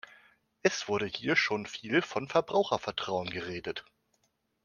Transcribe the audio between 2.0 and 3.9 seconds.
von Verbrauchervertrauen geredet.